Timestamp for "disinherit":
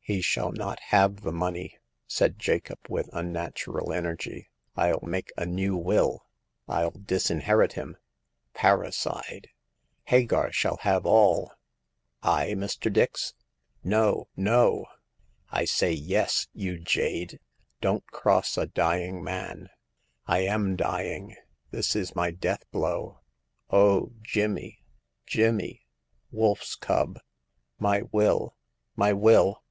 6.92-7.74